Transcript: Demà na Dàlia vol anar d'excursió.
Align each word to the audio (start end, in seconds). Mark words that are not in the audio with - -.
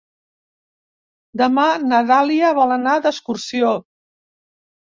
Demà 1.41 1.67
na 1.91 2.01
Dàlia 2.13 2.51
vol 2.61 2.75
anar 2.79 2.97
d'excursió. 3.05 3.79